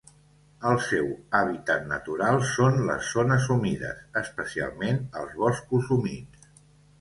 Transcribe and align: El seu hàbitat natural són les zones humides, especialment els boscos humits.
El 0.67 0.79
seu 0.85 1.09
hàbitat 1.39 1.83
natural 1.91 2.41
són 2.53 2.79
les 2.87 3.11
zones 3.17 3.45
humides, 3.57 4.01
especialment 4.23 4.99
els 5.21 5.37
boscos 5.45 5.93
humits. 5.99 6.51